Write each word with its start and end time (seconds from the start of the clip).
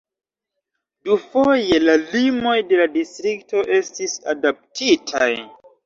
Dufoje 1.07 1.77
la 1.85 1.99
limoj 2.07 2.55
de 2.73 2.81
la 2.83 2.89
distrikto 2.99 3.65
estis 3.79 4.21
adaptitaj. 4.37 5.35